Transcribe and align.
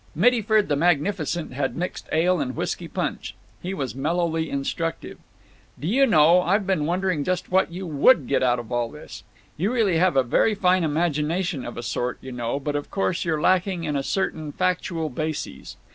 Mittyford, 0.15 0.67
the 0.67 0.75
magnificent, 0.75 1.53
had 1.53 1.75
mixed 1.75 2.09
ale 2.11 2.39
and 2.39 2.55
whisky 2.55 2.87
punch. 2.87 3.35
He 3.61 3.75
was 3.75 3.93
mellowly 3.93 4.49
instructive: 4.49 5.19
"Do 5.79 5.87
you 5.87 6.07
know, 6.07 6.41
I've 6.41 6.65
been 6.65 6.87
wondering 6.87 7.23
just 7.23 7.51
what 7.51 7.71
you 7.71 7.85
would 7.85 8.25
get 8.25 8.41
out 8.41 8.57
of 8.57 8.71
all 8.71 8.89
this. 8.89 9.23
You 9.57 9.71
really 9.71 9.97
have 9.97 10.17
a 10.17 10.23
very 10.23 10.55
fine 10.55 10.83
imagination 10.83 11.63
of 11.63 11.77
a 11.77 11.83
sort, 11.83 12.17
you 12.19 12.31
know, 12.31 12.59
but 12.59 12.75
of 12.75 12.89
course 12.89 13.23
you're 13.25 13.39
lacking 13.41 13.83
in 13.83 14.01
certain 14.01 14.51
factual 14.51 15.09
bases. 15.11 15.77